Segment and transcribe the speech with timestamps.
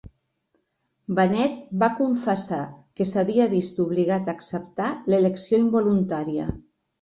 [1.17, 2.61] Benet va confessar
[3.01, 6.49] que s'havia vist obligat a acceptar l'elecció involuntària.